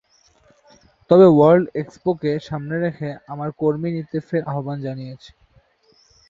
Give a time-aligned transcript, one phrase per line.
[1.09, 5.31] তবে ওয়ার্ল্ড এক্সপোকে সামনে রেখে আমরা কর্মী নিতে ফের আহ্বান জানিয়েছি।